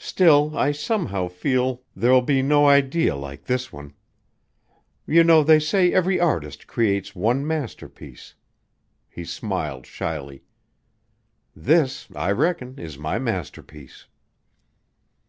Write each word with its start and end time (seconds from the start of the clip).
Still, 0.00 0.56
I 0.58 0.72
somehow 0.72 1.28
feel 1.28 1.82
there'll 1.94 2.20
be 2.20 2.42
no 2.42 2.66
idee 2.66 3.12
like 3.12 3.44
this 3.44 3.72
one. 3.72 3.92
You 5.06 5.22
know 5.22 5.44
they 5.44 5.60
say 5.60 5.92
every 5.92 6.18
artist 6.18 6.66
creates 6.66 7.14
one 7.14 7.46
masterpiece," 7.46 8.34
he 9.08 9.24
smiled 9.24 9.86
shyly. 9.86 10.42
"This, 11.54 12.08
I 12.16 12.32
reckon, 12.32 12.76
is 12.80 12.98
my 12.98 13.20
masterpiece." 13.20 14.08